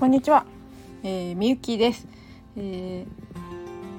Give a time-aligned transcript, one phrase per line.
[0.00, 0.46] こんにちは、
[1.02, 2.08] えー、みゆきです。
[2.56, 3.04] え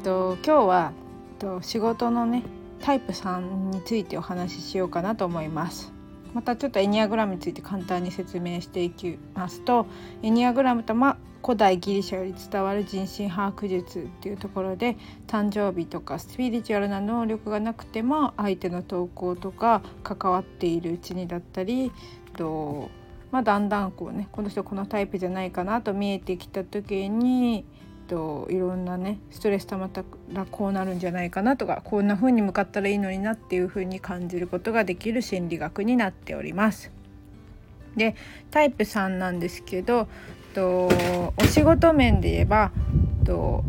[0.01, 0.93] ー、と今日は
[1.37, 2.41] と仕事のね
[2.81, 5.93] タイプ3についてお話ししようかなと思います。
[6.33, 9.85] またちょっとエニアグラムについて簡単に説明していきますと
[10.23, 14.97] エニアグラムとま古代ギリシャより伝わる人心把握術っていうところで
[15.27, 21.91] 誕生日とかスピリチュアルな能力がなくても相手の投稿とか関わっているうちにだったり
[22.35, 22.89] と
[23.31, 27.65] まあ、だんだんこうねこの人このタイプじゃないかなと見えてきた時に
[28.07, 36.91] といろんなねストレス溜まったらこうなるんじゃないかなとかこんな風に向かったらいいのになっていう風に感じることができる心理学になっております。
[37.95, 38.15] で
[38.51, 40.07] タイプ3なんですけど
[40.53, 40.89] と
[41.37, 42.71] お仕事面で言えば
[43.25, 43.63] と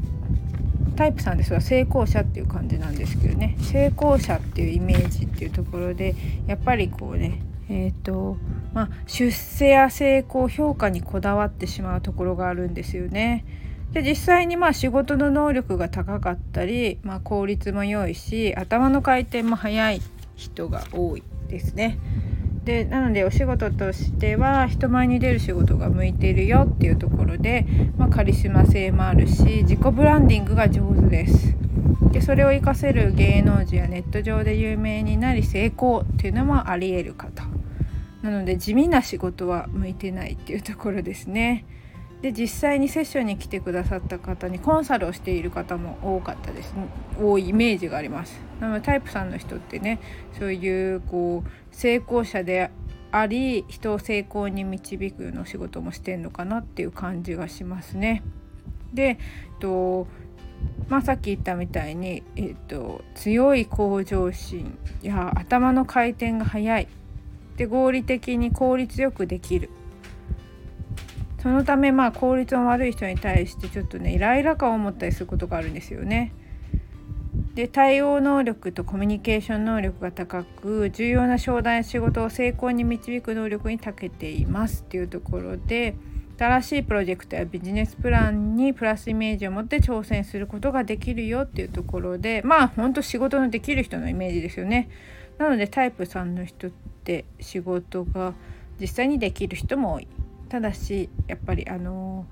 [0.96, 6.14] タイプ3ですが成功者っていう感じなんですけどね成功者っていうイメージっていうところで
[6.46, 7.40] やっぱりこうね
[7.74, 8.36] えーと
[8.74, 13.46] まあ、出世や成功評価にこだわってしまうところがあるんですよね。
[13.92, 20.02] で実際にまあ仕事の能力が高かったり、まあ、効率も良いし頭の回転も速い
[20.36, 21.98] 人が多いですね。
[22.64, 31.56] でなのでお仕事としては人前に出る仕事が向いているよっていうところで、まあ、カリスマ性もあるし自己ブランディングが上手です。
[32.12, 37.51] でそれを活かせる芸能人やネット上で有名になり成功っていうのもありえる方
[38.22, 41.64] なので地味な仕事は向いてないっていうところですね。
[42.22, 46.72] で実際にセッションに来てくださった方にコンサルをしている方も多かったです。
[47.20, 48.40] 多いイメージがあります。
[48.60, 50.00] なのでタイプさんの人ってね
[50.38, 52.70] そういうこう成功者で
[53.10, 58.22] あり人を成功に導くような仕事もしてんのかなっていう感じがしますね。
[58.94, 59.18] で
[59.58, 60.06] と
[60.88, 66.88] まあ、さっき言ったみたいに、えーと強い向上心や頭の回転が速い。
[67.56, 69.70] で合理的に効率よくできる
[71.42, 76.32] そのためまあ効率の悪い人に対してちょっとねイライラ感を持ったりすることがあるんですよね。
[77.54, 85.94] で対応能力とコミュニケーション能力が高く重要な商談や仕事を成功に導く能力に長けていますっていうところで
[86.38, 94.88] 新しいプロジェクトやビジネスプランにプラスイメージを持って挑戦することができるよっていうところでまあほんと仕事のできる人のイメージですよね。
[95.38, 98.34] なのでタイプ3の人って仕事が
[98.80, 100.08] 実際にできる人も多い。
[100.48, 102.26] ただしやっぱりあの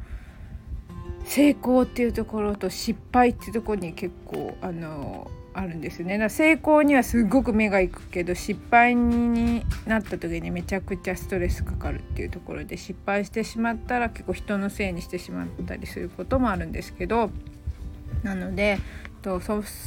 [1.24, 6.18] 成功っていうところと失敗っていうところに結構あのあるんですね。
[6.18, 17.30] だ成功にはすごく目がいくけど失敗になった時にめちゃくちゃストレスかかるっていうところで失敗してしまったら結構人のせいにしてしまったりすることもあるんですけど。
[18.22, 18.78] なので
[19.22, 19.40] と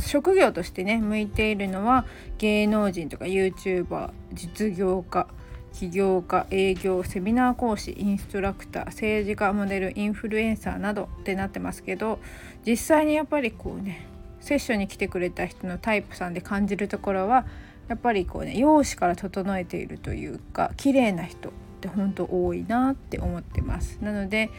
[0.05, 2.05] 職業としてね向いているのは
[2.37, 5.27] 芸能人とか YouTuber 実業家
[5.73, 12.19] 起業家営業セミナー講師インストラクター政治家モデルインフルエンサーなどってなってますけど
[12.65, 14.07] 実際にやっぱりこうね
[14.39, 17.45] セッションに来てくれた人のタイプさんで感じるところは
[17.87, 21.51] やっぱりこうね容姿から整えているというか綺麗な人っ
[21.81, 23.97] て本当多いなって思ってます。
[24.01, 24.49] なので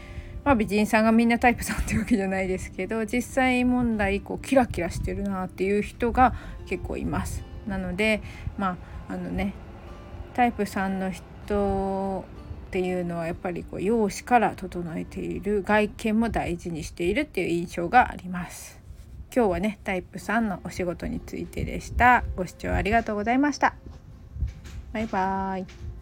[0.44, 6.34] まあ美人さんがみんなタイプさんってわけじゃないですけど実際問題こうキラキラしてるなっていう人が
[6.66, 7.44] 結構います。
[7.66, 8.22] なので
[8.58, 8.76] ま
[9.08, 9.54] ああのね
[10.34, 12.24] タイプ3の人
[12.68, 18.80] っていうのはやっぱりこう容姿から整えている外見も大事にしているっていう印象があります。
[19.34, 22.24] 今日はねタイプ3のお仕事についてでした。
[22.36, 23.74] ご視聴ありがとうございました。
[24.92, 25.93] バイバーイ。